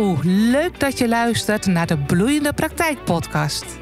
Leuk 0.00 0.80
dat 0.80 0.98
je 0.98 1.08
luistert 1.08 1.66
naar 1.66 1.86
de 1.86 1.98
Bloeiende 1.98 2.52
Praktijk 2.52 3.04
Podcast. 3.04 3.78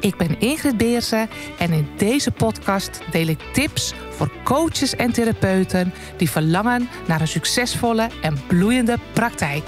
Ik 0.00 0.16
ben 0.16 0.40
Ingrid 0.40 0.76
Beersen 0.76 1.28
en 1.58 1.72
in 1.72 1.96
deze 1.96 2.30
podcast 2.30 3.12
deel 3.12 3.26
ik 3.26 3.38
tips 3.52 3.94
voor 3.94 4.32
coaches 4.44 4.96
en 4.96 5.12
therapeuten 5.12 5.92
die 6.16 6.30
verlangen 6.30 6.88
naar 7.08 7.20
een 7.20 7.28
succesvolle 7.28 8.10
en 8.22 8.46
bloeiende 8.46 8.98
praktijk. 9.12 9.64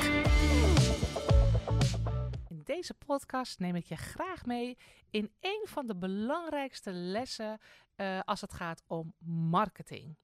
In 2.48 2.60
deze 2.64 2.94
podcast 3.06 3.58
neem 3.58 3.74
ik 3.74 3.86
je 3.86 3.96
graag 3.96 4.46
mee 4.46 4.76
in 5.10 5.30
een 5.40 5.64
van 5.64 5.86
de 5.86 5.96
belangrijkste 5.96 6.92
lessen 6.92 7.58
uh, 7.96 8.20
als 8.24 8.40
het 8.40 8.52
gaat 8.52 8.82
om 8.86 9.14
marketing. 9.50 10.16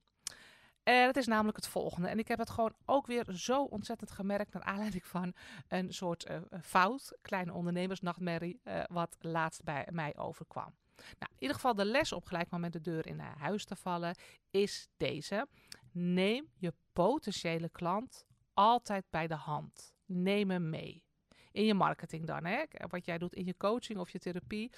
Uh, 0.83 1.05
dat 1.05 1.15
is 1.15 1.27
namelijk 1.27 1.57
het 1.57 1.67
volgende. 1.67 2.07
En 2.07 2.19
ik 2.19 2.27
heb 2.27 2.39
het 2.39 2.49
gewoon 2.49 2.73
ook 2.85 3.07
weer 3.07 3.25
zo 3.33 3.63
ontzettend 3.63 4.11
gemerkt 4.11 4.53
naar 4.53 4.63
aanleiding 4.63 5.05
van 5.05 5.33
een 5.67 5.93
soort 5.93 6.29
uh, 6.29 6.37
fout, 6.61 7.17
kleine 7.21 7.53
ondernemersnachtmerrie, 7.53 8.59
uh, 8.63 8.83
wat 8.87 9.15
laatst 9.19 9.63
bij 9.63 9.87
mij 9.91 10.17
overkwam. 10.17 10.73
Nou, 10.95 11.31
in 11.31 11.39
ieder 11.39 11.55
geval 11.55 11.75
de 11.75 11.85
les 11.85 12.11
op 12.11 12.25
gelijk 12.25 12.49
moment 12.49 12.73
de 12.73 12.81
deur 12.81 13.07
in 13.07 13.19
huis 13.19 13.65
te 13.65 13.75
vallen 13.75 14.15
is 14.51 14.87
deze. 14.97 15.47
Neem 15.91 16.49
je 16.57 16.73
potentiële 16.93 17.69
klant 17.69 18.25
altijd 18.53 19.05
bij 19.09 19.27
de 19.27 19.35
hand. 19.35 19.93
Neem 20.05 20.49
hem 20.49 20.69
mee 20.69 21.03
in 21.51 21.65
je 21.65 21.73
marketing 21.73 22.25
dan. 22.25 22.45
Hè? 22.45 22.63
Wat 22.87 23.05
jij 23.05 23.17
doet 23.17 23.35
in 23.35 23.45
je 23.45 23.57
coaching 23.57 23.99
of 23.99 24.09
je 24.09 24.19
therapie, 24.19 24.71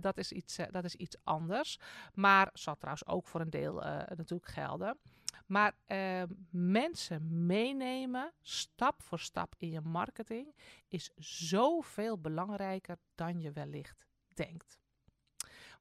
dat, 0.00 0.18
is 0.18 0.32
iets, 0.32 0.58
dat 0.70 0.84
is 0.84 0.94
iets 0.94 1.16
anders. 1.24 1.78
Maar 2.14 2.50
zal 2.52 2.76
trouwens 2.76 3.06
ook 3.06 3.26
voor 3.26 3.40
een 3.40 3.50
deel 3.50 3.74
natuurlijk 4.16 4.50
gelden. 4.50 4.98
Maar 5.46 5.74
uh, 5.86 6.22
mensen 6.50 7.46
meenemen, 7.46 8.32
stap 8.40 9.02
voor 9.02 9.18
stap 9.18 9.54
in 9.58 9.70
je 9.70 9.80
marketing, 9.80 10.54
is 10.88 11.10
zoveel 11.16 12.18
belangrijker 12.18 12.98
dan 13.14 13.40
je 13.40 13.52
wellicht 13.52 14.06
denkt. 14.34 14.78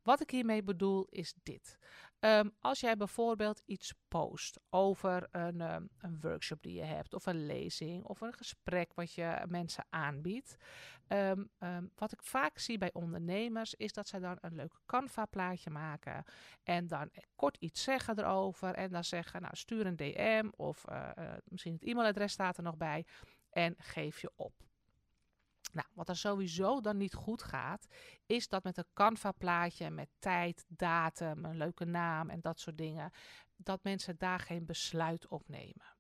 Wat 0.03 0.21
ik 0.21 0.29
hiermee 0.31 0.63
bedoel 0.63 1.07
is 1.09 1.33
dit. 1.43 1.77
Um, 2.19 2.51
als 2.59 2.79
jij 2.79 2.97
bijvoorbeeld 2.97 3.61
iets 3.65 3.93
post 4.07 4.59
over 4.69 5.27
een, 5.31 5.61
um, 5.61 5.89
een, 5.97 6.19
workshop 6.21 6.61
die 6.61 6.73
je 6.73 6.83
hebt, 6.83 7.13
of 7.13 7.25
een 7.25 7.45
lezing, 7.45 8.03
of 8.03 8.21
een 8.21 8.33
gesprek 8.33 8.93
wat 8.93 9.13
je 9.13 9.45
mensen 9.47 9.85
aanbiedt. 9.89 10.57
Um, 11.07 11.49
wat 11.95 12.11
ik 12.11 12.23
vaak 12.23 12.57
zie 12.57 12.77
bij 12.77 12.93
ondernemers 12.93 13.73
is 13.73 13.93
dat 13.93 14.07
zij 14.07 14.19
dan 14.19 14.37
een 14.41 14.55
leuk 14.55 14.73
Canva-plaatje 14.85 15.69
maken 15.69 16.23
en 16.63 16.87
dan 16.87 17.11
kort 17.35 17.57
iets 17.57 17.83
zeggen 17.83 18.19
erover 18.19 18.73
en 18.73 18.91
dan 18.91 19.03
zeggen, 19.03 19.41
nou 19.41 19.55
stuur 19.55 19.85
een 19.85 19.95
DM 19.95 20.49
of 20.55 20.85
uh, 20.89 21.09
uh, 21.17 21.33
misschien 21.43 21.73
het 21.73 21.83
e-mailadres 21.83 22.31
staat 22.31 22.57
er 22.57 22.63
nog 22.63 22.77
bij 22.77 23.05
en 23.49 23.75
geef 23.77 24.21
je 24.21 24.31
op. 24.35 24.68
Nou, 25.71 25.87
wat 25.93 26.09
er 26.09 26.15
sowieso 26.15 26.81
dan 26.81 26.97
niet 26.97 27.13
goed 27.13 27.43
gaat, 27.43 27.87
is 28.25 28.47
dat 28.47 28.63
met 28.63 28.77
een 28.77 28.87
Canva-plaatje 28.93 29.89
met 29.89 30.09
tijd, 30.19 30.65
datum, 30.67 31.45
een 31.45 31.57
leuke 31.57 31.85
naam 31.85 32.29
en 32.29 32.41
dat 32.41 32.59
soort 32.59 32.77
dingen, 32.77 33.11
dat 33.55 33.83
mensen 33.83 34.17
daar 34.17 34.39
geen 34.39 34.65
besluit 34.65 35.27
op 35.27 35.47
nemen. 35.47 35.95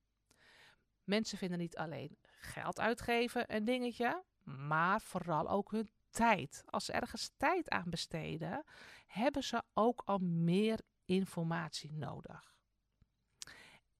Mensen 1.03 1.37
vinden 1.37 1.57
niet 1.57 1.77
alleen 1.77 2.17
geld 2.39 2.79
uitgeven 2.79 3.55
een 3.55 3.65
dingetje, 3.65 4.23
maar 4.43 5.01
vooral 5.01 5.49
ook 5.49 5.71
hun 5.71 5.89
tijd. 6.09 6.63
Als 6.65 6.85
ze 6.85 6.91
ergens 6.91 7.31
tijd 7.37 7.69
aan 7.69 7.89
besteden, 7.89 8.63
hebben 9.07 9.43
ze 9.43 9.63
ook 9.73 10.01
al 10.05 10.17
meer 10.17 10.79
informatie 11.05 11.93
nodig. 11.93 12.55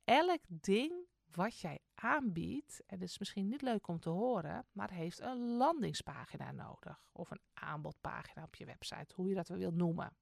Elk 0.04 0.42
ding 0.48 1.09
wat 1.32 1.60
jij 1.60 1.80
aanbiedt, 1.96 2.82
en 2.86 3.00
het 3.00 3.10
is 3.10 3.20
misschien 3.20 3.48
niet 3.48 3.62
leuk 3.62 3.88
om 3.88 4.00
te 4.00 4.10
horen, 4.10 4.66
maar 4.72 4.92
heeft 4.92 5.20
een 5.20 5.38
landingspagina 5.38 6.52
nodig. 6.52 7.04
Of 7.12 7.32
een 7.32 7.42
aanbodpagina 7.54 8.44
op 8.44 8.56
je 8.56 8.66
website, 8.66 9.14
hoe 9.16 9.30
je 9.30 9.36
dat 9.36 9.48
wil 9.48 9.72
noemen. 9.72 10.18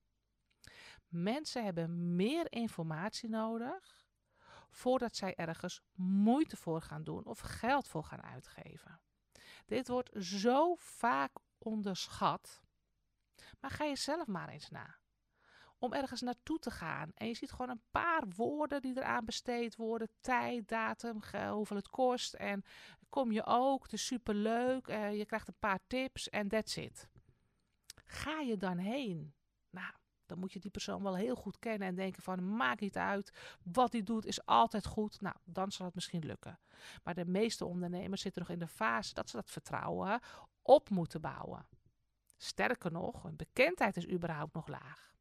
Mensen 1.07 1.63
hebben 1.63 2.15
meer 2.15 2.51
informatie 2.51 3.29
nodig 3.29 4.05
voordat 4.69 5.15
zij 5.15 5.35
ergens 5.35 5.81
moeite 5.95 6.57
voor 6.57 6.81
gaan 6.81 7.03
doen 7.03 7.25
of 7.25 7.39
geld 7.39 7.87
voor 7.87 8.03
gaan 8.03 8.21
uitgeven. 8.21 9.01
Dit 9.65 9.87
wordt 9.87 10.09
zo 10.25 10.75
vaak 10.75 11.31
onderschat. 11.57 12.61
Maar 13.59 13.71
ga 13.71 13.83
je 13.83 13.95
zelf 13.95 14.27
maar 14.27 14.49
eens 14.49 14.69
na 14.69 14.97
om 15.79 15.93
ergens 15.93 16.21
naartoe 16.21 16.59
te 16.59 16.71
gaan. 16.71 17.11
En 17.13 17.27
je 17.27 17.33
ziet 17.33 17.51
gewoon 17.51 17.69
een 17.69 17.83
paar 17.91 18.23
woorden 18.35 18.81
die 18.81 18.97
eraan 18.97 19.25
besteed 19.25 19.75
worden. 19.75 20.09
Tijd, 20.21 20.67
datum, 20.67 21.19
hoeveel 21.49 21.75
het 21.75 21.89
kost. 21.89 22.33
En 22.33 22.63
kom 23.09 23.31
je 23.31 23.45
ook, 23.45 23.83
het 23.83 23.93
is 23.93 24.05
superleuk. 24.05 24.87
Uh, 24.87 25.17
je 25.17 25.25
krijgt 25.25 25.47
een 25.47 25.59
paar 25.59 25.79
tips 25.87 26.29
en 26.29 26.47
that's 26.47 26.75
it. 26.75 27.07
Ga 28.05 28.39
je 28.39 28.57
dan 28.57 28.77
heen? 28.77 29.33
Nou, 29.69 29.93
dan 30.25 30.39
moet 30.39 30.53
je 30.53 30.59
die 30.59 30.71
persoon 30.71 31.03
wel 31.03 31.15
heel 31.15 31.35
goed 31.35 31.59
kennen 31.59 31.87
en 31.87 31.95
denken 31.95 32.23
van 32.23 32.55
maakt 32.55 32.81
niet 32.81 32.97
uit. 32.97 33.57
Wat 33.63 33.91
hij 33.91 34.03
doet 34.03 34.25
is 34.25 34.45
altijd 34.45 34.85
goed. 34.85 35.21
Nou, 35.21 35.35
dan 35.43 35.71
zal 35.71 35.85
het 35.85 35.95
misschien 35.95 36.25
lukken. 36.25 36.59
Maar 37.03 37.13
de 37.13 37.25
meeste 37.25 37.65
ondernemers 37.65 38.21
zitten 38.21 38.41
nog 38.41 38.51
in 38.51 38.59
de 38.59 38.67
fase 38.67 39.13
dat 39.13 39.29
ze 39.29 39.35
dat 39.35 39.51
vertrouwen 39.51 40.19
op 40.61 40.89
moeten 40.89 41.21
bouwen. 41.21 41.67
Sterker 42.37 42.91
nog, 42.91 43.23
hun 43.23 43.35
bekendheid 43.35 43.97
is 43.97 44.09
überhaupt 44.09 44.53
nog 44.53 44.67
laag. 44.67 45.16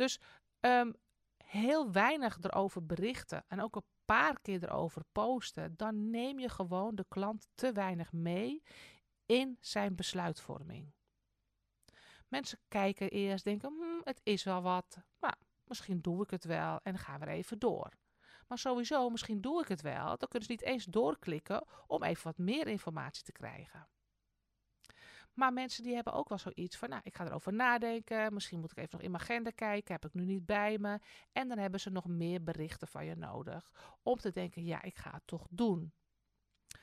Dus 0.00 0.18
um, 0.60 0.94
heel 1.44 1.92
weinig 1.92 2.38
erover 2.42 2.86
berichten 2.86 3.44
en 3.48 3.60
ook 3.60 3.76
een 3.76 3.84
paar 4.04 4.40
keer 4.40 4.62
erover 4.62 5.02
posten, 5.12 5.76
dan 5.76 6.10
neem 6.10 6.38
je 6.38 6.48
gewoon 6.48 6.94
de 6.94 7.04
klant 7.08 7.48
te 7.54 7.72
weinig 7.72 8.12
mee 8.12 8.62
in 9.26 9.58
zijn 9.60 9.94
besluitvorming. 9.94 10.92
Mensen 12.28 12.58
kijken 12.68 13.10
eerst, 13.10 13.44
denken, 13.44 13.70
hm, 13.70 14.08
het 14.08 14.20
is 14.22 14.44
wel 14.44 14.62
wat, 14.62 14.98
maar 15.18 15.38
misschien 15.64 16.00
doe 16.00 16.22
ik 16.22 16.30
het 16.30 16.44
wel 16.44 16.80
en 16.82 16.98
gaan 16.98 17.20
we 17.20 17.26
er 17.26 17.32
even 17.32 17.58
door. 17.58 17.92
Maar 18.48 18.58
sowieso, 18.58 19.10
misschien 19.10 19.40
doe 19.40 19.60
ik 19.60 19.68
het 19.68 19.82
wel, 19.82 20.06
dan 20.06 20.28
kunnen 20.28 20.48
ze 20.48 20.52
niet 20.52 20.62
eens 20.62 20.84
doorklikken 20.84 21.64
om 21.86 22.02
even 22.02 22.24
wat 22.24 22.38
meer 22.38 22.66
informatie 22.66 23.22
te 23.22 23.32
krijgen. 23.32 23.88
Maar 25.40 25.52
mensen 25.52 25.82
die 25.82 25.94
hebben 25.94 26.12
ook 26.12 26.28
wel 26.28 26.38
zoiets 26.38 26.76
van, 26.76 26.88
nou, 26.88 27.00
ik 27.04 27.14
ga 27.14 27.24
erover 27.24 27.52
nadenken. 27.52 28.34
Misschien 28.34 28.60
moet 28.60 28.70
ik 28.70 28.76
even 28.76 28.90
nog 28.92 29.02
in 29.02 29.10
mijn 29.10 29.22
agenda 29.22 29.50
kijken. 29.50 29.92
Heb 29.92 30.04
ik 30.04 30.14
nu 30.14 30.24
niet 30.24 30.46
bij 30.46 30.78
me. 30.78 30.98
En 31.32 31.48
dan 31.48 31.58
hebben 31.58 31.80
ze 31.80 31.90
nog 31.90 32.06
meer 32.06 32.42
berichten 32.42 32.88
van 32.88 33.04
je 33.04 33.16
nodig. 33.16 33.70
Om 34.02 34.16
te 34.16 34.30
denken, 34.30 34.64
ja, 34.64 34.82
ik 34.82 34.96
ga 34.96 35.10
het 35.10 35.22
toch 35.24 35.46
doen. 35.50 35.92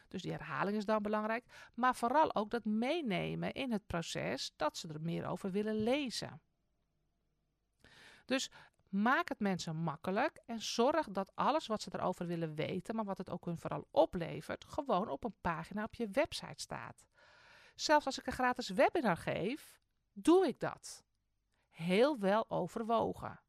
Dus 0.07 0.21
die 0.21 0.31
herhaling 0.31 0.77
is 0.77 0.85
dan 0.85 1.01
belangrijk. 1.01 1.45
Maar 1.73 1.95
vooral 1.95 2.35
ook 2.35 2.49
dat 2.49 2.65
meenemen 2.65 3.53
in 3.53 3.71
het 3.71 3.87
proces 3.87 4.53
dat 4.55 4.77
ze 4.77 4.87
er 4.87 5.01
meer 5.01 5.25
over 5.25 5.51
willen 5.51 5.75
lezen. 5.75 6.41
Dus 8.25 8.51
maak 8.89 9.29
het 9.29 9.39
mensen 9.39 9.75
makkelijk 9.75 10.41
en 10.45 10.61
zorg 10.61 11.07
dat 11.09 11.31
alles 11.35 11.67
wat 11.67 11.81
ze 11.81 11.89
erover 11.93 12.27
willen 12.27 12.55
weten, 12.55 12.95
maar 12.95 13.05
wat 13.05 13.17
het 13.17 13.29
ook 13.29 13.45
hun 13.45 13.57
vooral 13.57 13.87
oplevert, 13.91 14.65
gewoon 14.65 15.09
op 15.09 15.23
een 15.23 15.35
pagina 15.41 15.83
op 15.83 15.95
je 15.95 16.07
website 16.07 16.61
staat. 16.61 17.05
Zelfs 17.79 18.05
als 18.05 18.19
ik 18.19 18.25
een 18.25 18.33
gratis 18.33 18.69
webinar 18.69 19.17
geef, 19.17 19.79
doe 20.13 20.47
ik 20.47 20.59
dat. 20.59 21.03
Heel 21.69 22.19
wel 22.19 22.49
overwogen. 22.49 23.41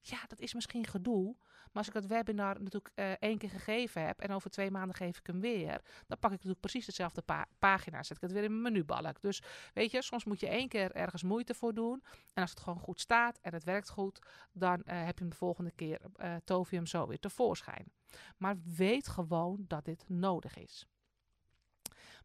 Ja, 0.00 0.18
dat 0.26 0.40
is 0.40 0.54
misschien 0.54 0.86
gedoe. 0.86 1.36
Maar 1.40 1.82
als 1.82 1.88
ik 1.88 1.94
het 1.94 2.06
webinar 2.06 2.62
natuurlijk 2.62 2.92
uh, 2.94 3.10
één 3.10 3.38
keer 3.38 3.50
gegeven 3.50 4.06
heb 4.06 4.20
en 4.20 4.30
over 4.30 4.50
twee 4.50 4.70
maanden 4.70 4.94
geef 4.94 5.18
ik 5.18 5.26
hem 5.26 5.40
weer, 5.40 5.80
dan 6.06 6.18
pak 6.18 6.30
ik 6.30 6.30
natuurlijk 6.30 6.60
precies 6.60 6.86
dezelfde 6.86 7.22
pa 7.22 7.46
pagina. 7.58 8.02
Zet 8.02 8.16
ik 8.16 8.22
het 8.22 8.32
weer 8.32 8.44
in 8.44 8.50
mijn 8.50 8.72
menubalk. 8.72 9.20
Dus 9.20 9.42
weet 9.74 9.90
je, 9.90 10.02
soms 10.02 10.24
moet 10.24 10.40
je 10.40 10.48
één 10.48 10.68
keer 10.68 10.92
ergens 10.92 11.22
moeite 11.22 11.54
voor 11.54 11.74
doen. 11.74 12.04
En 12.32 12.42
als 12.42 12.50
het 12.50 12.60
gewoon 12.60 12.78
goed 12.78 13.00
staat 13.00 13.38
en 13.40 13.52
het 13.52 13.64
werkt 13.64 13.90
goed, 13.90 14.18
dan 14.52 14.78
uh, 14.78 15.04
heb 15.04 15.14
je 15.14 15.20
hem 15.20 15.30
de 15.30 15.36
volgende 15.36 15.70
keer, 15.70 16.00
uh, 16.16 16.34
je 16.46 16.76
hem 16.76 16.86
zo 16.86 17.06
weer 17.06 17.20
tevoorschijn. 17.20 17.92
Maar 18.36 18.56
weet 18.76 19.08
gewoon 19.08 19.64
dat 19.68 19.84
dit 19.84 20.08
nodig 20.08 20.56
is. 20.56 20.86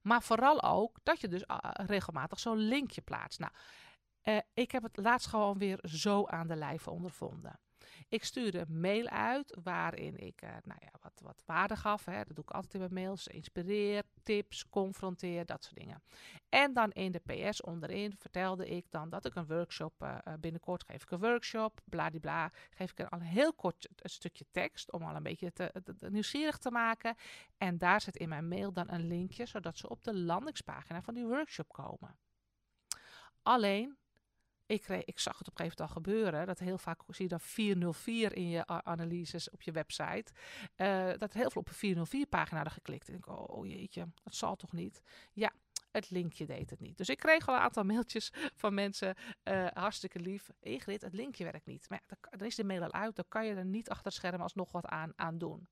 Maar 0.07 0.23
vooral 0.23 0.63
ook 0.63 0.97
dat 1.03 1.21
je 1.21 1.27
dus 1.27 1.43
uh, 1.47 1.57
regelmatig 1.73 2.39
zo'n 2.39 2.57
linkje 2.57 3.01
plaatst. 3.01 3.39
Nou, 3.39 3.51
uh, 4.23 4.39
ik 4.53 4.71
heb 4.71 4.83
het 4.83 4.97
laatst 4.97 5.27
gewoon 5.27 5.57
weer 5.57 5.79
zo 5.81 6.25
aan 6.25 6.47
de 6.47 6.55
lijve 6.55 6.89
ondervonden. 6.89 7.59
Ik 8.09 8.23
stuurde 8.23 8.59
een 8.59 8.79
mail 8.79 9.07
uit 9.07 9.57
waarin 9.63 10.17
ik 10.17 10.41
uh, 10.41 10.49
nou 10.63 10.79
ja, 10.81 10.91
wat, 11.01 11.19
wat 11.23 11.43
waarde 11.45 11.75
gaf. 11.75 12.05
Hè. 12.05 12.23
Dat 12.23 12.35
doe 12.35 12.43
ik 12.43 12.51
altijd 12.51 12.73
in 12.73 12.79
mijn 12.79 12.93
mails. 12.93 13.27
Inspireer, 13.27 14.03
tips, 14.23 14.69
confronteer, 14.69 15.45
dat 15.45 15.63
soort 15.63 15.75
dingen. 15.75 16.03
En 16.49 16.73
dan 16.73 16.91
in 16.91 17.11
de 17.11 17.19
PS 17.19 17.61
onderin 17.61 18.15
vertelde 18.17 18.67
ik 18.69 18.85
dan 18.89 19.09
dat 19.09 19.25
ik 19.25 19.35
een 19.35 19.47
workshop, 19.47 19.93
uh, 20.03 20.17
binnenkort 20.39 20.83
geef 20.83 21.03
ik 21.03 21.11
een 21.11 21.19
workshop, 21.19 21.81
bladibla. 21.85 22.51
Geef 22.69 22.91
ik 22.91 22.99
al 22.99 23.19
een 23.19 23.25
heel 23.25 23.53
kort 23.53 23.89
een 23.95 24.09
stukje 24.09 24.45
tekst 24.51 24.91
om 24.91 25.03
al 25.03 25.15
een 25.15 25.23
beetje 25.23 25.53
te, 25.53 25.71
te, 25.97 26.09
nieuwsgierig 26.09 26.57
te 26.57 26.71
maken. 26.71 27.15
En 27.57 27.77
daar 27.77 28.01
zit 28.01 28.15
in 28.15 28.29
mijn 28.29 28.47
mail 28.47 28.73
dan 28.73 28.91
een 28.91 29.07
linkje, 29.07 29.45
zodat 29.45 29.77
ze 29.77 29.89
op 29.89 30.03
de 30.03 30.15
landingspagina 30.15 31.01
van 31.01 31.13
die 31.13 31.25
workshop 31.25 31.73
komen. 31.73 32.17
Alleen, 33.41 33.97
ik, 34.67 34.87
ik 34.87 35.19
zag 35.19 35.37
het 35.37 35.47
op 35.47 35.59
een 35.59 35.65
gegeven 35.65 35.77
moment 35.77 35.79
al 35.79 35.87
gebeuren. 35.87 36.45
Dat 36.45 36.59
heel 36.59 36.77
vaak 36.77 37.01
zie 37.07 37.23
je 37.23 37.29
dan 37.29 37.39
404 37.39 38.35
in 38.35 38.49
je 38.49 38.67
analyses 38.67 39.49
op 39.49 39.61
je 39.61 39.71
website. 39.71 40.31
Uh, 40.77 41.09
dat 41.17 41.33
heel 41.33 41.51
veel 41.51 41.61
op 41.61 41.67
een 41.67 41.73
404 41.73 42.25
pagina 42.25 42.55
hadden 42.55 42.73
geklikt. 42.73 43.07
En 43.07 43.13
ik 43.15 43.25
denk, 43.25 43.49
oh 43.49 43.67
jeetje, 43.67 44.07
dat 44.23 44.35
zal 44.35 44.55
toch 44.55 44.71
niet? 44.71 45.01
Ja, 45.33 45.51
het 45.91 46.09
linkje 46.09 46.45
deed 46.45 46.69
het 46.69 46.79
niet. 46.79 46.97
Dus 46.97 47.09
ik 47.09 47.17
kreeg 47.17 47.47
al 47.47 47.55
een 47.55 47.61
aantal 47.61 47.83
mailtjes 47.93 48.31
van 48.55 48.73
mensen. 48.73 49.15
Uh, 49.43 49.67
hartstikke 49.73 50.19
lief. 50.19 50.49
Ingrid, 50.59 51.01
het 51.01 51.13
linkje 51.13 51.43
werkt 51.43 51.65
niet. 51.65 51.89
Maar 51.89 52.03
ja, 52.07 52.37
dan 52.37 52.47
is 52.47 52.55
de 52.55 52.63
mail 52.63 52.83
al 52.83 52.93
uit. 52.93 53.15
Dan 53.15 53.25
kan 53.27 53.45
je 53.45 53.53
er 53.53 53.65
niet 53.65 53.89
achter 53.89 54.05
het 54.05 54.13
scherm 54.13 54.41
alsnog 54.41 54.71
wat 54.71 54.85
aan, 54.85 55.13
aan 55.15 55.37
doen. 55.37 55.67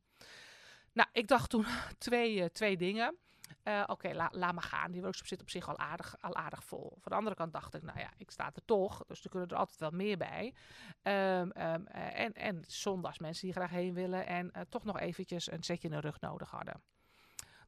Nou, 0.94 1.10
ik 1.12 1.28
dacht 1.28 1.50
toen 1.50 1.66
twee, 1.98 2.36
uh, 2.36 2.46
twee 2.46 2.78
dingen. 2.78 3.18
Uh, 3.64 3.84
Oké, 3.86 4.14
laat 4.14 4.54
maar 4.54 4.62
gaan. 4.62 4.92
Die 4.92 5.02
workshop 5.02 5.28
zit 5.28 5.42
op 5.42 5.50
zich 5.50 5.70
al 5.70 5.78
aardig, 5.78 6.16
al 6.20 6.36
aardig 6.36 6.64
vol. 6.64 6.98
Van 7.02 7.12
de 7.12 7.18
andere 7.18 7.36
kant 7.36 7.54
dacht 7.54 7.74
ik, 7.74 7.82
nou 7.82 8.00
ja, 8.00 8.10
ik 8.18 8.32
sta 8.32 8.46
er 8.46 8.66
toch. 8.66 9.04
Dus 9.08 9.24
er 9.24 9.30
kunnen 9.30 9.50
er 9.50 9.56
altijd 9.56 9.80
wel 9.80 9.92
meer 9.92 10.18
bij. 10.18 10.54
Um, 11.04 11.52
um, 11.62 11.88
en, 11.88 12.34
en 12.34 12.64
zondags 12.68 13.20
mensen 13.20 13.46
die 13.46 13.56
graag 13.56 13.70
heen 13.70 13.94
willen. 13.94 14.26
En 14.26 14.52
uh, 14.56 14.62
toch 14.70 14.84
nog 14.84 15.00
eventjes 15.00 15.52
een 15.52 15.64
zetje 15.64 15.88
in 15.88 15.94
de 15.94 16.00
rug 16.00 16.20
nodig 16.20 16.50
hadden. 16.50 16.84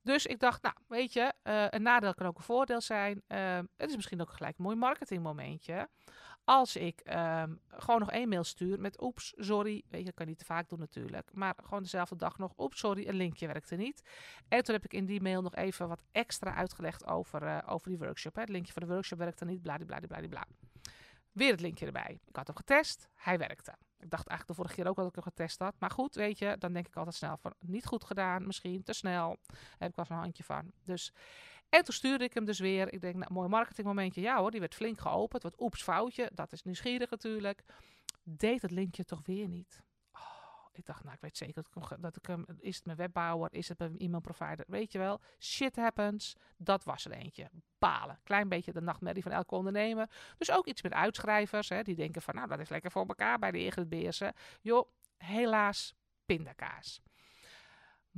Dus 0.01 0.25
ik 0.25 0.39
dacht, 0.39 0.61
nou, 0.61 0.75
weet 0.87 1.13
je, 1.13 1.33
een 1.69 1.81
nadeel 1.81 2.13
kan 2.13 2.27
ook 2.27 2.37
een 2.37 2.43
voordeel 2.43 2.81
zijn. 2.81 3.21
Uh, 3.27 3.59
het 3.77 3.89
is 3.89 3.95
misschien 3.95 4.21
ook 4.21 4.31
gelijk 4.31 4.57
een 4.57 4.63
mooi 4.63 4.75
marketingmomentje. 4.75 5.89
Als 6.49 6.75
ik 6.75 7.01
um, 7.05 7.59
gewoon 7.67 7.99
nog 7.99 8.11
één 8.11 8.29
mail 8.29 8.43
stuur 8.43 8.79
met 8.79 9.01
oeps, 9.01 9.33
sorry. 9.37 9.83
Weet 9.89 9.99
je, 9.99 10.05
dat 10.05 10.13
kan 10.13 10.25
je 10.25 10.31
niet 10.31 10.39
te 10.39 10.45
vaak 10.45 10.69
doen 10.69 10.79
natuurlijk. 10.79 11.33
Maar 11.33 11.55
gewoon 11.63 11.83
dezelfde 11.83 12.15
dag 12.15 12.37
nog, 12.37 12.53
oeps, 12.57 12.79
sorry, 12.79 13.07
een 13.07 13.15
linkje 13.15 13.47
werkte 13.47 13.75
niet. 13.75 14.09
En 14.47 14.63
toen 14.63 14.75
heb 14.75 14.83
ik 14.83 14.93
in 14.93 15.05
die 15.05 15.21
mail 15.21 15.41
nog 15.41 15.55
even 15.55 15.87
wat 15.87 16.03
extra 16.11 16.53
uitgelegd 16.53 17.05
over, 17.05 17.43
uh, 17.43 17.57
over 17.65 17.89
die 17.89 17.97
workshop. 17.97 18.35
Hè. 18.35 18.41
Het 18.41 18.49
linkje 18.49 18.73
van 18.73 18.81
de 18.81 18.93
workshop 18.93 19.17
werkte 19.17 19.45
niet, 19.45 19.61
bladibladibladibla. 19.61 20.45
Weer 21.31 21.51
het 21.51 21.61
linkje 21.61 21.85
erbij. 21.85 22.19
Ik 22.25 22.35
had 22.35 22.47
hem 22.47 22.55
getest, 22.55 23.09
hij 23.15 23.37
werkte. 23.37 23.71
Ik 23.99 24.09
dacht 24.09 24.27
eigenlijk 24.27 24.47
de 24.47 24.53
vorige 24.53 24.75
keer 24.75 24.87
ook 24.87 24.95
dat 24.95 25.07
ik 25.07 25.15
hem 25.15 25.23
getest 25.23 25.59
had. 25.59 25.75
Maar 25.79 25.91
goed, 25.91 26.15
weet 26.15 26.37
je, 26.37 26.55
dan 26.59 26.73
denk 26.73 26.87
ik 26.87 26.95
altijd 26.95 27.15
snel 27.15 27.37
van 27.37 27.53
niet 27.59 27.85
goed 27.85 28.03
gedaan, 28.03 28.45
misschien 28.45 28.83
te 28.83 28.93
snel. 28.93 29.37
Daar 29.47 29.59
heb 29.77 29.89
ik 29.89 29.95
wel 29.95 30.05
een 30.09 30.23
handje 30.23 30.43
van. 30.43 30.71
Dus, 30.83 31.13
en 31.69 31.83
toen 31.83 31.93
stuurde 31.93 32.23
ik 32.23 32.33
hem 32.33 32.45
dus 32.45 32.59
weer. 32.59 32.93
Ik 32.93 33.01
denk, 33.01 33.15
nou, 33.15 33.33
mooi 33.33 33.49
marketingmomentje. 33.49 34.21
Ja 34.21 34.37
hoor, 34.39 34.51
die 34.51 34.59
werd 34.59 34.75
flink 34.75 34.99
geopend. 34.99 35.43
Wat 35.43 35.61
oeps, 35.61 35.83
foutje. 35.83 36.31
Dat 36.33 36.51
is 36.51 36.63
nieuwsgierig 36.63 37.09
natuurlijk. 37.09 37.63
Deed 38.23 38.61
het 38.61 38.71
linkje 38.71 39.03
toch 39.03 39.21
weer 39.25 39.47
niet. 39.47 39.85
Ik 40.77 40.85
dacht, 40.85 41.03
nou, 41.03 41.15
ik 41.15 41.21
weet 41.21 41.37
zeker 41.37 41.53
dat 41.53 41.83
ik, 41.83 41.89
hem, 41.89 42.01
dat 42.01 42.15
ik 42.15 42.25
hem... 42.25 42.45
Is 42.59 42.75
het 42.75 42.85
mijn 42.85 42.97
webbouwer? 42.97 43.53
Is 43.53 43.69
het 43.69 43.79
mijn 43.79 43.97
e-mail 43.97 44.21
provider? 44.21 44.65
Weet 44.67 44.91
je 44.91 44.97
wel, 44.97 45.21
shit 45.39 45.75
happens. 45.75 46.35
Dat 46.57 46.83
was 46.83 47.05
er 47.05 47.11
eentje. 47.11 47.49
Balen. 47.77 48.19
Klein 48.23 48.49
beetje 48.49 48.73
de 48.73 48.81
nachtmerrie 48.81 49.23
van 49.23 49.31
elke 49.31 49.55
ondernemer. 49.55 50.09
Dus 50.37 50.51
ook 50.51 50.65
iets 50.67 50.81
met 50.81 50.93
uitschrijvers. 50.93 51.69
Hè, 51.69 51.81
die 51.83 51.95
denken 51.95 52.21
van, 52.21 52.35
nou, 52.35 52.47
dat 52.47 52.59
is 52.59 52.69
lekker 52.69 52.91
voor 52.91 53.05
elkaar 53.07 53.39
bij 53.39 53.51
de 53.51 53.63
Ingrid 53.63 53.89
Beersen. 53.89 54.33
Joh, 54.61 54.89
helaas 55.17 55.93
pindakaas. 56.25 57.01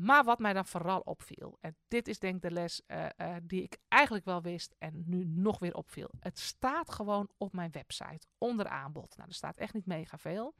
Maar 0.01 0.23
wat 0.23 0.39
mij 0.39 0.53
dan 0.53 0.65
vooral 0.65 0.99
opviel, 0.99 1.57
en 1.61 1.75
dit 1.87 2.07
is 2.07 2.19
denk 2.19 2.35
ik 2.35 2.41
de 2.41 2.51
les 2.51 2.81
uh, 2.87 3.05
uh, 3.17 3.35
die 3.43 3.63
ik 3.63 3.77
eigenlijk 3.87 4.25
wel 4.25 4.41
wist 4.41 4.75
en 4.77 5.03
nu 5.05 5.25
nog 5.25 5.59
weer 5.59 5.73
opviel. 5.75 6.09
Het 6.19 6.39
staat 6.39 6.91
gewoon 6.91 7.29
op 7.37 7.53
mijn 7.53 7.71
website 7.71 8.27
onder 8.37 8.67
aanbod. 8.67 9.17
Nou, 9.17 9.29
er 9.29 9.35
staat 9.35 9.57
echt 9.57 9.73
niet 9.73 9.85
mega 9.85 10.17
veel. 10.17 10.55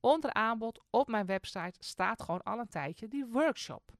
Onder 0.00 0.32
aanbod 0.32 0.80
op 0.90 1.08
mijn 1.08 1.26
website 1.26 1.74
staat 1.78 2.22
gewoon 2.22 2.42
al 2.42 2.58
een 2.58 2.68
tijdje 2.68 3.08
die 3.08 3.26
workshop. 3.26 3.92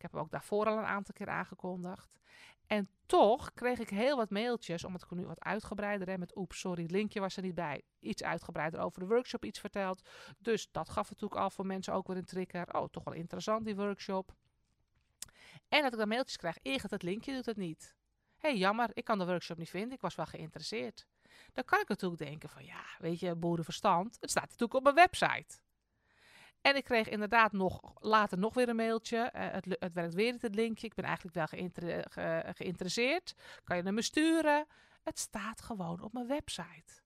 Ik 0.00 0.06
heb 0.06 0.14
hem 0.14 0.24
ook 0.24 0.30
daarvoor 0.30 0.66
al 0.66 0.78
een 0.78 0.84
aantal 0.84 1.14
keer 1.14 1.28
aangekondigd. 1.28 2.20
En 2.66 2.88
toch 3.06 3.54
kreeg 3.54 3.78
ik 3.78 3.90
heel 3.90 4.16
wat 4.16 4.30
mailtjes, 4.30 4.84
omdat 4.84 5.02
ik 5.02 5.10
nu 5.10 5.26
wat 5.26 5.44
uitgebreider 5.44 6.08
heb 6.08 6.18
met 6.18 6.36
oeps, 6.36 6.60
sorry, 6.60 6.86
linkje 6.90 7.20
was 7.20 7.36
er 7.36 7.42
niet 7.42 7.54
bij. 7.54 7.82
Iets 7.98 8.22
uitgebreider 8.22 8.80
over 8.80 9.00
de 9.00 9.06
workshop 9.06 9.44
iets 9.44 9.60
verteld. 9.60 10.08
Dus 10.38 10.68
dat 10.70 10.88
gaf 10.88 11.10
natuurlijk 11.10 11.40
al 11.40 11.50
voor 11.50 11.66
mensen 11.66 11.92
ook 11.92 12.06
weer 12.06 12.16
een 12.16 12.24
trigger. 12.24 12.74
Oh, 12.74 12.88
toch 12.90 13.04
wel 13.04 13.14
interessant 13.14 13.64
die 13.64 13.76
workshop. 13.76 14.34
En 15.68 15.82
dat 15.82 15.92
ik 15.92 15.98
dan 15.98 16.08
mailtjes 16.08 16.36
krijg, 16.36 16.58
Ingrid, 16.62 16.90
het 16.90 17.02
linkje 17.02 17.34
doet 17.34 17.46
het 17.46 17.56
niet. 17.56 17.96
Hé, 18.36 18.48
hey, 18.48 18.58
jammer, 18.58 18.90
ik 18.92 19.04
kan 19.04 19.18
de 19.18 19.26
workshop 19.26 19.58
niet 19.58 19.70
vinden, 19.70 19.92
ik 19.92 20.00
was 20.00 20.14
wel 20.14 20.26
geïnteresseerd. 20.26 21.06
Dan 21.52 21.64
kan 21.64 21.80
ik 21.80 21.88
natuurlijk 21.88 22.22
denken 22.22 22.48
van 22.48 22.64
ja, 22.64 22.82
weet 22.98 23.20
je, 23.20 23.34
boerenverstand. 23.34 24.16
Het 24.20 24.30
staat 24.30 24.48
natuurlijk 24.48 24.74
op 24.74 24.82
mijn 24.82 24.94
website. 24.94 25.58
En 26.60 26.76
ik 26.76 26.84
kreeg 26.84 27.08
inderdaad 27.08 27.52
nog, 27.52 27.80
later 27.94 28.38
nog 28.38 28.54
weer 28.54 28.68
een 28.68 28.76
mailtje. 28.76 29.32
Uh, 29.36 29.50
het, 29.50 29.76
het, 29.78 29.92
werkt 29.92 30.14
weer 30.14 30.36
het 30.40 30.54
linkje. 30.54 30.86
Ik 30.86 30.94
ben 30.94 31.04
eigenlijk 31.04 31.34
wel 31.34 31.46
geïnter 31.46 32.04
ge 32.10 32.52
geïnteresseerd. 32.56 33.34
Kan 33.64 33.76
je 33.76 33.82
naar 33.82 33.94
me 33.94 34.02
sturen? 34.02 34.66
Het 35.02 35.18
staat 35.18 35.62
gewoon 35.62 36.02
op 36.02 36.12
mijn 36.12 36.26
website. 36.26 37.02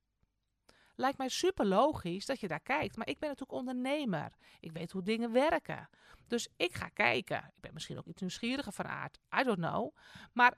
Lijkt 0.96 1.18
mij 1.18 1.28
super 1.28 1.66
logisch 1.66 2.26
dat 2.26 2.40
je 2.40 2.48
daar 2.48 2.60
kijkt. 2.60 2.96
Maar 2.96 3.08
ik 3.08 3.18
ben 3.18 3.28
natuurlijk 3.28 3.58
ondernemer. 3.58 4.32
Ik 4.60 4.72
weet 4.72 4.92
hoe 4.92 5.02
dingen 5.02 5.32
werken. 5.32 5.88
Dus 6.26 6.48
ik 6.56 6.74
ga 6.74 6.88
kijken. 6.88 7.38
Ik 7.38 7.60
ben 7.60 7.72
misschien 7.74 7.98
ook 7.98 8.06
iets 8.06 8.20
nieuwsgieriger 8.20 8.72
van 8.72 8.86
aard. 8.86 9.18
I 9.40 9.42
don't 9.42 9.58
know. 9.58 9.96
Maar 10.32 10.54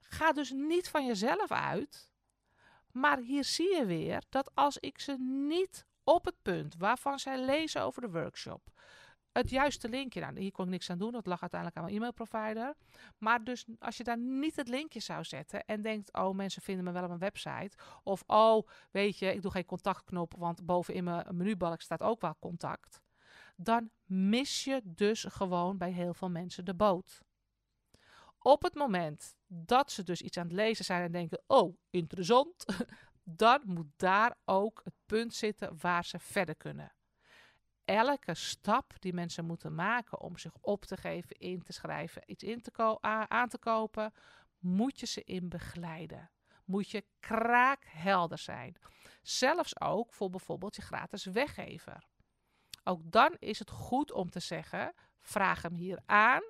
ga 0.00 0.32
dus 0.32 0.50
niet 0.50 0.88
van 0.88 1.06
jezelf 1.06 1.52
uit 1.52 2.12
maar 2.94 3.18
hier 3.18 3.44
zie 3.44 3.74
je 3.74 3.84
weer 3.84 4.22
dat 4.28 4.50
als 4.54 4.78
ik 4.78 4.98
ze 4.98 5.16
niet 5.48 5.86
op 6.04 6.24
het 6.24 6.42
punt 6.42 6.74
waarvan 6.76 7.18
zij 7.18 7.44
lezen 7.44 7.82
over 7.82 8.02
de 8.02 8.10
workshop, 8.10 8.70
het 9.34 9.50
juiste 9.50 9.88
linkje, 9.88 10.20
nou 10.20 10.40
hier 10.40 10.52
kon 10.52 10.64
ik 10.64 10.70
niks 10.70 10.90
aan 10.90 10.98
doen, 10.98 11.12
dat 11.12 11.26
lag 11.26 11.40
uiteindelijk 11.40 11.80
aan 11.80 11.84
mijn 11.84 11.96
e-mailprovider. 11.96 12.74
Maar 13.18 13.44
dus 13.44 13.66
als 13.78 13.96
je 13.96 14.04
daar 14.04 14.18
niet 14.18 14.56
het 14.56 14.68
linkje 14.68 15.00
zou 15.00 15.24
zetten 15.24 15.64
en 15.64 15.82
denkt, 15.82 16.12
oh 16.12 16.34
mensen 16.34 16.62
vinden 16.62 16.84
me 16.84 16.92
wel 16.92 17.04
op 17.04 17.10
een 17.10 17.18
website. 17.18 17.76
Of 18.02 18.22
oh, 18.26 18.68
weet 18.90 19.18
je, 19.18 19.34
ik 19.34 19.42
doe 19.42 19.50
geen 19.50 19.64
contactknop, 19.64 20.34
want 20.38 20.66
boven 20.66 20.94
in 20.94 21.04
mijn 21.04 21.36
menubalk 21.36 21.80
staat 21.80 22.02
ook 22.02 22.20
wel 22.20 22.36
contact. 22.38 23.00
Dan 23.56 23.90
mis 24.04 24.64
je 24.64 24.80
dus 24.84 25.24
gewoon 25.24 25.78
bij 25.78 25.90
heel 25.90 26.14
veel 26.14 26.30
mensen 26.30 26.64
de 26.64 26.74
boot. 26.74 27.20
Op 28.38 28.62
het 28.62 28.74
moment 28.74 29.36
dat 29.46 29.92
ze 29.92 30.02
dus 30.02 30.22
iets 30.22 30.36
aan 30.36 30.46
het 30.46 30.52
lezen 30.52 30.84
zijn 30.84 31.02
en 31.02 31.12
denken: 31.12 31.42
oh, 31.46 31.76
interessant, 31.90 32.64
dan 33.24 33.60
moet 33.64 33.90
daar 33.96 34.36
ook 34.44 34.80
het 34.84 34.94
punt 35.06 35.34
zitten 35.34 35.76
waar 35.80 36.04
ze 36.04 36.18
verder 36.18 36.56
kunnen. 36.56 36.92
Elke 37.84 38.34
stap 38.34 38.92
die 38.98 39.12
mensen 39.12 39.44
moeten 39.44 39.74
maken 39.74 40.20
om 40.20 40.38
zich 40.38 40.52
op 40.60 40.84
te 40.84 40.96
geven, 40.96 41.36
in 41.36 41.62
te 41.62 41.72
schrijven, 41.72 42.22
iets 42.26 42.42
in 42.42 42.60
te 42.62 43.00
aan 43.28 43.48
te 43.48 43.58
kopen, 43.58 44.12
moet 44.58 45.00
je 45.00 45.06
ze 45.06 45.24
in 45.24 45.48
begeleiden. 45.48 46.30
Moet 46.64 46.90
je 46.90 47.04
kraakhelder 47.20 48.38
zijn. 48.38 48.76
Zelfs 49.22 49.80
ook 49.80 50.12
voor 50.12 50.30
bijvoorbeeld 50.30 50.76
je 50.76 50.82
gratis 50.82 51.24
weggever. 51.24 52.04
Ook 52.84 53.00
dan 53.04 53.36
is 53.38 53.58
het 53.58 53.70
goed 53.70 54.12
om 54.12 54.30
te 54.30 54.40
zeggen: 54.40 54.94
vraag 55.20 55.62
hem 55.62 55.74
hier 55.74 56.02
aan 56.06 56.42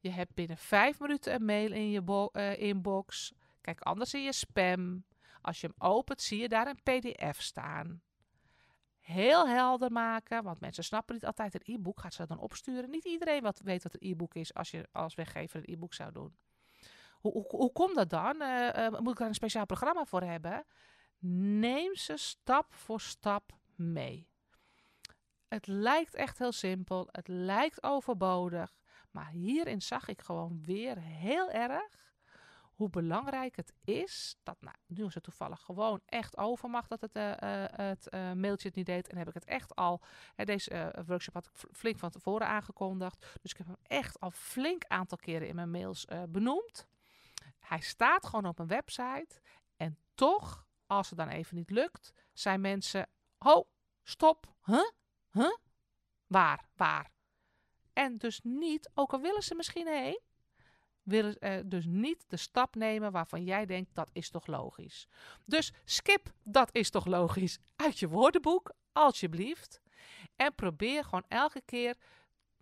je 0.00 0.10
hebt 0.10 0.34
binnen 0.34 0.58
vijf 0.58 1.00
minuten 1.00 1.34
een 1.34 1.44
mail 1.44 1.72
in 1.72 1.90
je 1.90 2.28
uh, 2.32 2.60
inbox. 2.60 3.32
Kijk 3.60 3.80
anders 3.80 4.14
in 4.14 4.22
je 4.22 4.32
spam. 4.32 5.04
Als 5.48 5.60
je 5.60 5.66
hem 5.66 5.88
opent, 5.88 6.22
zie 6.22 6.40
je 6.40 6.48
daar 6.48 6.66
een 6.66 6.82
PDF 6.82 7.42
staan. 7.42 8.02
Heel 8.98 9.48
helder 9.48 9.92
maken, 9.92 10.42
want 10.42 10.60
mensen 10.60 10.84
snappen 10.84 11.14
niet 11.14 11.26
altijd 11.26 11.54
een 11.54 11.74
e-book. 11.74 12.00
Gaat 12.00 12.14
ze 12.14 12.26
dan 12.26 12.38
opsturen? 12.38 12.90
Niet 12.90 13.04
iedereen 13.04 13.42
wat 13.42 13.60
weet 13.64 13.82
wat 13.82 13.94
een 13.94 14.10
e-book 14.10 14.34
is 14.34 14.54
als 14.54 14.70
je 14.70 14.88
als 14.92 15.14
weggever 15.14 15.58
een 15.58 15.74
e-book 15.74 15.94
zou 15.94 16.12
doen. 16.12 16.36
Hoe, 17.20 17.32
hoe, 17.32 17.46
hoe 17.48 17.72
komt 17.72 17.94
dat 17.94 18.10
dan? 18.10 18.42
Uh, 18.42 18.68
uh, 18.76 18.88
moet 18.88 19.12
ik 19.12 19.18
daar 19.18 19.28
een 19.28 19.34
speciaal 19.34 19.66
programma 19.66 20.04
voor 20.04 20.22
hebben? 20.22 20.64
Neem 21.58 21.96
ze 21.96 22.16
stap 22.16 22.74
voor 22.74 23.00
stap 23.00 23.52
mee. 23.74 24.28
Het 25.48 25.66
lijkt 25.66 26.14
echt 26.14 26.38
heel 26.38 26.52
simpel. 26.52 27.08
Het 27.12 27.28
lijkt 27.28 27.82
overbodig. 27.82 28.76
Maar 29.10 29.28
hierin 29.28 29.82
zag 29.82 30.08
ik 30.08 30.22
gewoon 30.22 30.62
weer 30.64 30.98
heel 30.98 31.50
erg 31.50 32.07
hoe 32.78 32.90
belangrijk 32.90 33.56
het 33.56 33.72
is. 33.84 34.36
Dat, 34.42 34.56
nou, 34.60 34.76
nu 34.86 35.04
is 35.04 35.14
het 35.14 35.22
toevallig 35.22 35.60
gewoon 35.60 36.00
echt 36.06 36.36
overmacht 36.36 36.88
dat 36.88 37.00
het, 37.00 37.16
uh, 37.16 37.28
uh, 37.28 37.64
het 37.70 38.08
uh, 38.14 38.32
mailtje 38.32 38.68
het 38.68 38.76
niet 38.76 38.86
deed. 38.86 39.08
En 39.08 39.16
heb 39.18 39.28
ik 39.28 39.34
het 39.34 39.44
echt 39.44 39.74
al. 39.74 40.02
Hè, 40.34 40.44
deze 40.44 41.02
workshop 41.06 41.34
had 41.34 41.46
ik 41.46 41.68
flink 41.72 41.98
van 41.98 42.10
tevoren 42.10 42.46
aangekondigd. 42.46 43.38
Dus 43.42 43.50
ik 43.50 43.56
heb 43.56 43.66
hem 43.66 43.76
echt 43.82 44.20
al 44.20 44.30
flink 44.30 44.84
aantal 44.84 45.18
keren 45.18 45.48
in 45.48 45.54
mijn 45.54 45.70
mails 45.70 46.04
benoemd. 46.28 46.86
Hij 47.58 47.80
staat 47.80 48.26
gewoon 48.26 48.46
op 48.46 48.56
mijn 48.56 48.68
website. 48.68 49.40
En 49.76 49.98
toch, 50.14 50.66
als 50.86 51.08
het 51.08 51.18
dan 51.18 51.28
even 51.28 51.56
niet 51.56 51.70
lukt, 51.70 52.12
zijn 52.32 52.60
mensen. 52.60 53.08
Ho, 53.38 53.68
stop. 54.02 54.54
Huh? 54.64 54.90
Huh? 55.30 55.56
Waar? 56.26 56.68
Waar? 56.76 57.10
En 57.92 58.18
dus 58.18 58.40
niet, 58.42 58.90
ook 58.94 59.12
al 59.12 59.20
willen 59.20 59.42
ze 59.42 59.54
misschien 59.54 59.86
heen, 59.86 60.20
willen 61.08 61.36
uh, 61.40 61.56
dus 61.64 61.84
niet 61.86 62.24
de 62.28 62.36
stap 62.36 62.74
nemen 62.74 63.12
waarvan 63.12 63.44
jij 63.44 63.66
denkt 63.66 63.94
dat 63.94 64.10
is 64.12 64.30
toch 64.30 64.46
logisch. 64.46 65.08
Dus 65.44 65.72
skip 65.84 66.32
dat 66.42 66.68
is 66.72 66.90
toch 66.90 67.06
logisch 67.06 67.58
uit 67.76 67.98
je 67.98 68.08
woordenboek, 68.08 68.72
alsjeblieft. 68.92 69.80
En 70.36 70.54
probeer 70.54 71.04
gewoon 71.04 71.24
elke 71.28 71.62
keer, 71.64 71.96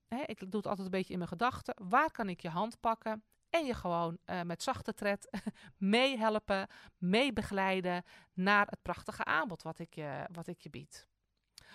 hè, 0.08 0.22
ik 0.26 0.38
doe 0.38 0.56
het 0.56 0.66
altijd 0.66 0.86
een 0.86 0.90
beetje 0.90 1.12
in 1.12 1.18
mijn 1.18 1.30
gedachten, 1.30 1.74
waar 1.88 2.10
kan 2.10 2.28
ik 2.28 2.40
je 2.40 2.48
hand 2.48 2.80
pakken 2.80 3.22
En 3.50 3.66
je 3.66 3.74
gewoon 3.74 4.18
uh, 4.26 4.42
met 4.42 4.62
zachte 4.62 4.94
tred 4.94 5.30
meehelpen, 5.76 6.68
meebegeleiden 6.98 8.04
naar 8.32 8.66
het 8.66 8.82
prachtige 8.82 9.24
aanbod 9.24 9.62
wat 9.62 9.78
ik, 9.78 9.94
je, 9.94 10.26
wat 10.32 10.46
ik 10.46 10.60
je 10.60 10.70
bied. 10.70 11.06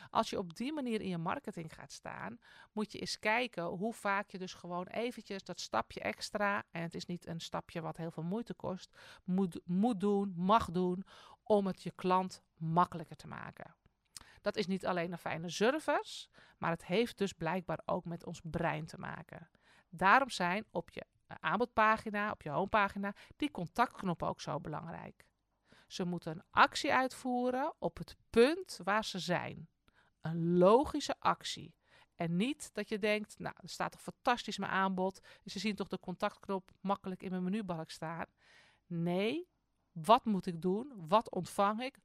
Als 0.09 0.29
je 0.29 0.37
op 0.37 0.55
die 0.55 0.73
manier 0.73 1.01
in 1.01 1.09
je 1.09 1.17
marketing 1.17 1.73
gaat 1.73 1.91
staan, 1.91 2.39
moet 2.71 2.91
je 2.91 2.99
eens 2.99 3.19
kijken 3.19 3.63
hoe 3.63 3.93
vaak 3.93 4.29
je 4.29 4.37
dus 4.37 4.53
gewoon 4.53 4.87
eventjes 4.87 5.43
dat 5.43 5.59
stapje 5.59 5.99
extra, 5.99 6.63
en 6.71 6.81
het 6.81 6.93
is 6.93 7.05
niet 7.05 7.27
een 7.27 7.41
stapje 7.41 7.81
wat 7.81 7.97
heel 7.97 8.11
veel 8.11 8.23
moeite 8.23 8.53
kost, 8.53 8.97
moet, 9.23 9.59
moet 9.65 9.99
doen, 9.99 10.33
mag 10.35 10.71
doen 10.71 11.03
om 11.43 11.67
het 11.67 11.83
je 11.83 11.91
klant 11.91 12.41
makkelijker 12.55 13.15
te 13.15 13.27
maken. 13.27 13.75
Dat 14.41 14.55
is 14.55 14.67
niet 14.67 14.85
alleen 14.85 15.11
een 15.11 15.17
fijne 15.17 15.49
service, 15.49 16.27
maar 16.57 16.69
het 16.69 16.85
heeft 16.85 17.17
dus 17.17 17.33
blijkbaar 17.33 17.79
ook 17.85 18.05
met 18.05 18.25
ons 18.25 18.41
brein 18.43 18.85
te 18.85 18.97
maken. 18.97 19.49
Daarom 19.89 20.29
zijn 20.29 20.65
op 20.71 20.89
je 20.89 21.05
aanbodpagina, 21.39 22.31
op 22.31 22.41
je 22.41 22.49
homepagina, 22.49 23.13
die 23.35 23.51
contactknoppen 23.51 24.27
ook 24.27 24.41
zo 24.41 24.59
belangrijk. 24.59 25.25
Ze 25.87 26.05
moeten 26.05 26.31
een 26.31 26.43
actie 26.51 26.93
uitvoeren 26.93 27.73
op 27.79 27.97
het 27.97 28.15
punt 28.29 28.79
waar 28.83 29.05
ze 29.05 29.19
zijn. 29.19 29.69
Een 30.21 30.57
logische 30.57 31.15
actie. 31.19 31.75
En 32.15 32.35
niet 32.35 32.69
dat 32.73 32.89
je 32.89 32.99
denkt, 32.99 33.39
nou, 33.39 33.55
er 33.57 33.69
staat 33.69 33.91
toch 33.91 34.01
fantastisch 34.01 34.57
mijn 34.57 34.71
aanbod. 34.71 35.21
Ze 35.45 35.59
zien 35.59 35.75
toch 35.75 35.87
de 35.87 35.99
contactknop 35.99 36.71
makkelijk 36.81 37.23
in 37.23 37.29
mijn 37.29 37.43
menubalk 37.43 37.89
staan. 37.89 38.25
Nee, 38.85 39.49
wat 39.91 40.25
moet 40.25 40.45
ik 40.45 40.61
doen? 40.61 40.93
Wat 40.95 41.31
ontvang 41.31 41.81
ik? 41.81 41.97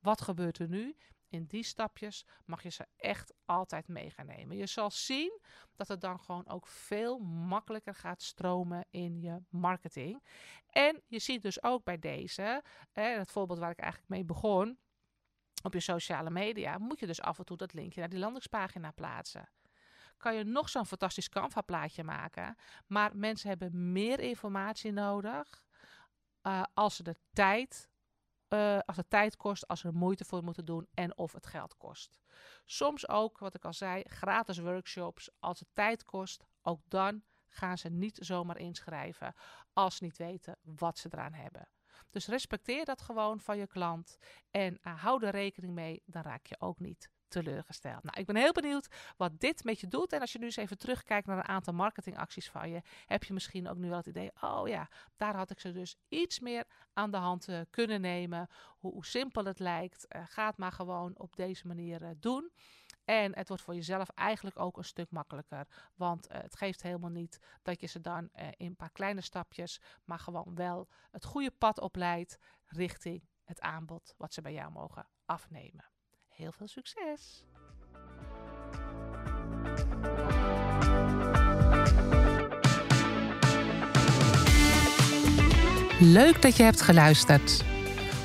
Wat 0.00 0.20
gebeurt 0.20 0.58
er 0.58 0.68
nu? 0.68 0.96
In 1.28 1.44
die 1.44 1.62
stapjes 1.62 2.26
mag 2.44 2.62
je 2.62 2.70
ze 2.70 2.86
echt 2.96 3.34
altijd 3.44 3.88
mee 3.88 4.10
gaan 4.10 4.26
nemen. 4.26 4.56
Je 4.56 4.66
zal 4.66 4.90
zien 4.90 5.40
dat 5.76 5.88
het 5.88 6.00
dan 6.00 6.20
gewoon 6.20 6.48
ook 6.48 6.66
veel 6.66 7.18
makkelijker 7.18 7.94
gaat 7.94 8.22
stromen 8.22 8.86
in 8.90 9.20
je 9.20 9.42
marketing. 9.48 10.22
En 10.66 11.02
je 11.06 11.18
ziet 11.18 11.42
dus 11.42 11.62
ook 11.62 11.84
bij 11.84 11.98
deze, 11.98 12.62
het 12.92 13.30
voorbeeld 13.30 13.58
waar 13.58 13.70
ik 13.70 13.78
eigenlijk 13.78 14.10
mee 14.10 14.24
begon, 14.24 14.78
op 15.66 15.72
je 15.72 15.80
sociale 15.80 16.30
media, 16.30 16.78
moet 16.78 17.00
je 17.00 17.06
dus 17.06 17.20
af 17.20 17.38
en 17.38 17.44
toe 17.44 17.56
dat 17.56 17.72
linkje 17.72 18.00
naar 18.00 18.08
die 18.08 18.18
landingspagina 18.18 18.90
plaatsen. 18.90 19.48
Kan 20.16 20.34
je 20.34 20.44
nog 20.44 20.68
zo'n 20.68 20.86
fantastisch 20.86 21.28
Canva-plaatje 21.28 22.04
maken, 22.04 22.56
maar 22.86 23.16
mensen 23.16 23.48
hebben 23.48 23.92
meer 23.92 24.20
informatie 24.20 24.92
nodig 24.92 25.64
uh, 26.42 26.62
als 26.74 26.96
ze 26.96 27.02
de 27.02 27.16
tijd 27.32 27.88
uh, 28.48 28.78
als 28.84 28.96
het 28.96 29.10
tijd 29.10 29.36
kost, 29.36 29.68
als 29.68 29.84
er 29.84 29.94
moeite 29.94 30.24
voor 30.24 30.44
moeten 30.44 30.64
doen 30.64 30.88
en 30.94 31.18
of 31.18 31.32
het 31.32 31.46
geld 31.46 31.76
kost. 31.76 32.20
Soms 32.64 33.08
ook, 33.08 33.38
wat 33.38 33.54
ik 33.54 33.64
al 33.64 33.72
zei, 33.72 34.02
gratis 34.06 34.58
workshops. 34.58 35.30
Als 35.38 35.58
het 35.58 35.68
tijd 35.72 36.04
kost, 36.04 36.44
ook 36.62 36.80
dan 36.88 37.22
gaan 37.48 37.78
ze 37.78 37.88
niet 37.88 38.18
zomaar 38.20 38.58
inschrijven 38.58 39.34
als 39.72 39.96
ze 39.96 40.04
niet 40.04 40.16
weten 40.16 40.58
wat 40.62 40.98
ze 40.98 41.08
eraan 41.12 41.32
hebben. 41.32 41.68
Dus 42.10 42.26
respecteer 42.26 42.84
dat 42.84 43.00
gewoon 43.00 43.40
van 43.40 43.58
je 43.58 43.66
klant 43.66 44.16
en 44.50 44.78
uh, 44.82 45.02
hou 45.02 45.24
er 45.24 45.32
rekening 45.32 45.74
mee, 45.74 46.02
dan 46.06 46.22
raak 46.22 46.46
je 46.46 46.56
ook 46.60 46.80
niet 46.80 47.10
teleurgesteld. 47.28 48.02
Nou, 48.02 48.20
ik 48.20 48.26
ben 48.26 48.36
heel 48.36 48.52
benieuwd 48.52 48.88
wat 49.16 49.40
dit 49.40 49.64
met 49.64 49.80
je 49.80 49.88
doet. 49.88 50.12
En 50.12 50.20
als 50.20 50.32
je 50.32 50.38
nu 50.38 50.44
eens 50.44 50.56
even 50.56 50.78
terugkijkt 50.78 51.26
naar 51.26 51.36
een 51.36 51.48
aantal 51.48 51.74
marketingacties 51.74 52.50
van 52.50 52.70
je, 52.70 52.82
heb 53.06 53.24
je 53.24 53.32
misschien 53.32 53.68
ook 53.68 53.76
nu 53.76 53.88
wel 53.88 53.96
het 53.96 54.06
idee: 54.06 54.30
oh 54.40 54.68
ja, 54.68 54.88
daar 55.16 55.36
had 55.36 55.50
ik 55.50 55.60
ze 55.60 55.72
dus 55.72 55.96
iets 56.08 56.40
meer 56.40 56.64
aan 56.92 57.10
de 57.10 57.16
hand 57.16 57.48
uh, 57.48 57.60
kunnen 57.70 58.00
nemen. 58.00 58.48
Hoe, 58.78 59.06
simpel 59.06 59.44
het 59.44 59.58
lijkt, 59.58 60.06
uh, 60.16 60.22
ga 60.26 60.46
het 60.46 60.56
maar 60.56 60.72
gewoon 60.72 61.18
op 61.18 61.36
deze 61.36 61.66
manier 61.66 62.14
doen. 62.20 62.50
En 63.06 63.36
het 63.36 63.48
wordt 63.48 63.62
voor 63.62 63.74
jezelf 63.74 64.08
eigenlijk 64.08 64.58
ook 64.58 64.76
een 64.76 64.84
stuk 64.84 65.10
makkelijker. 65.10 65.66
Want 65.94 66.30
uh, 66.30 66.36
het 66.40 66.56
geeft 66.56 66.82
helemaal 66.82 67.10
niet 67.10 67.38
dat 67.62 67.80
je 67.80 67.86
ze 67.86 68.00
dan 68.00 68.28
uh, 68.34 68.46
in 68.56 68.66
een 68.66 68.76
paar 68.76 68.90
kleine 68.90 69.20
stapjes, 69.20 69.80
maar 70.04 70.18
gewoon 70.18 70.54
wel 70.54 70.88
het 71.10 71.24
goede 71.24 71.50
pad 71.50 71.80
opleidt 71.80 72.38
richting 72.66 73.28
het 73.44 73.60
aanbod 73.60 74.14
wat 74.16 74.32
ze 74.32 74.42
bij 74.42 74.52
jou 74.52 74.72
mogen 74.72 75.08
afnemen. 75.24 75.84
Heel 76.28 76.52
veel 76.52 76.68
succes! 76.68 77.44
Leuk 86.00 86.42
dat 86.42 86.56
je 86.56 86.62
hebt 86.62 86.80
geluisterd. 86.80 87.64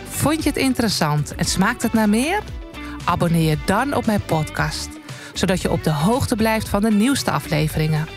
Vond 0.04 0.44
je 0.44 0.50
het 0.50 0.58
interessant 0.58 1.36
en 1.36 1.46
smaakt 1.46 1.82
het 1.82 1.94
naar 1.94 2.10
meer? 2.10 2.61
Abonneer 3.06 3.50
je 3.50 3.58
dan 3.66 3.94
op 3.94 4.06
mijn 4.06 4.26
podcast, 4.26 4.90
zodat 5.34 5.62
je 5.62 5.72
op 5.72 5.84
de 5.84 5.92
hoogte 5.92 6.36
blijft 6.36 6.70
van 6.70 6.82
de 6.82 6.92
nieuwste 6.92 7.32
afleveringen. 7.32 8.08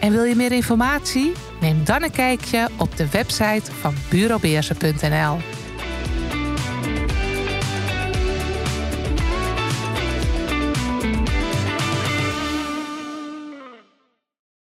En 0.00 0.12
wil 0.12 0.24
je 0.24 0.34
meer 0.34 0.52
informatie? 0.52 1.32
Neem 1.60 1.84
dan 1.84 2.02
een 2.02 2.10
kijkje 2.10 2.68
op 2.76 2.96
de 2.96 3.10
website 3.10 3.72
van 3.72 3.94
bureaubeersen.nl. 4.08 5.55